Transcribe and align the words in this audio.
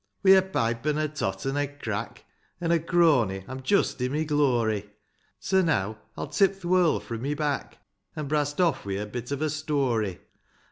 Wi' 0.23 0.31
a 0.31 0.41
pipe, 0.41 0.83
an' 0.87 0.97
a 0.97 1.07
tot, 1.07 1.45
an' 1.45 1.55
a 1.55 1.67
crack. 1.67 2.25
An' 2.59 2.71
a 2.71 2.79
crony, 2.79 3.45
I'm 3.47 3.61
just 3.61 4.01
i' 4.01 4.07
my 4.07 4.23
glory; 4.23 4.89
So 5.39 5.61
now, 5.61 5.99
I'll 6.17 6.25
tip 6.25 6.59
th' 6.59 6.65
world 6.65 7.03
fro' 7.03 7.19
my 7.19 7.35
back, 7.35 7.77
An' 8.15 8.27
brast 8.27 8.59
off 8.59 8.83
wi' 8.83 8.93
a 8.93 9.05
bit 9.05 9.29
of 9.29 9.43
a 9.43 9.49
storj. 9.51 10.17